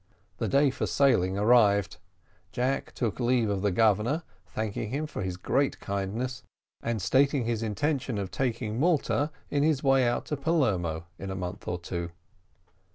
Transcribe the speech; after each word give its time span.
The 0.39 0.47
day 0.47 0.71
for 0.71 0.87
sailing 0.87 1.37
arrived. 1.37 1.97
Jack 2.51 2.91
took 2.95 3.19
leave 3.19 3.51
of 3.51 3.61
the 3.61 3.69
Governor, 3.69 4.23
thanking 4.47 4.89
him 4.89 5.05
for 5.05 5.21
his 5.21 5.37
great 5.37 5.79
kindness, 5.79 6.41
and 6.81 6.99
stating 6.99 7.45
his 7.45 7.61
intention 7.61 8.17
of 8.17 8.31
taking 8.31 8.79
Malta 8.79 9.29
in 9.51 9.61
his 9.61 9.83
way 9.83 10.07
out 10.07 10.25
to 10.25 10.37
Palermo 10.37 11.05
in 11.19 11.29
a 11.29 11.35
month 11.35 11.67
or 11.67 11.77
two. 11.77 12.09